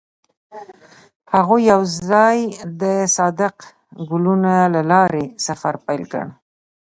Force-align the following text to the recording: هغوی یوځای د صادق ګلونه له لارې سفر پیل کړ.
هغوی 1.33 1.61
یوځای 1.73 2.37
د 2.81 2.83
صادق 3.17 3.55
ګلونه 4.09 4.53
له 4.73 4.81
لارې 4.91 5.25
سفر 5.45 5.73
پیل 5.85 6.03
کړ. 6.11 6.25